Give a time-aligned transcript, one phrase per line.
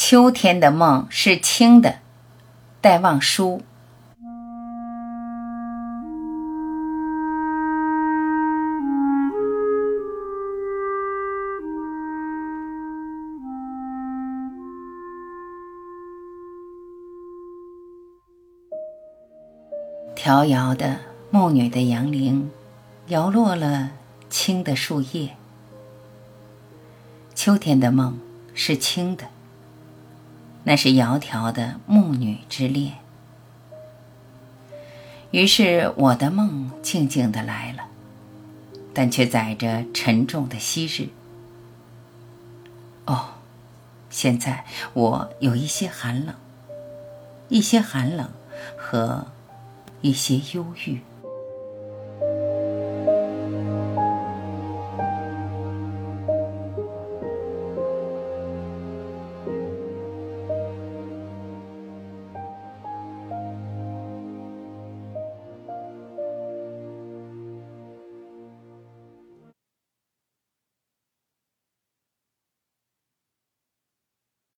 [0.00, 1.96] 秋天的梦是轻的，
[2.80, 3.62] 戴望舒。
[20.14, 20.98] 飘摇的
[21.30, 22.48] 暮女的杨铃，
[23.08, 23.90] 摇落了
[24.30, 25.30] 青的树叶。
[27.34, 28.16] 秋天的梦
[28.54, 29.24] 是青的，
[30.68, 32.98] 那是窈窕的暮女之恋。
[35.30, 37.84] 于是我的梦静静的来了，
[38.92, 41.08] 但却载着沉重的昔日。
[43.06, 43.30] 哦，
[44.10, 46.34] 现在我有一些寒冷，
[47.48, 48.28] 一些寒冷
[48.76, 49.26] 和。
[50.00, 51.00] 一些忧郁。